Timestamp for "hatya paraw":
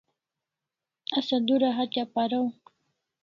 1.77-2.47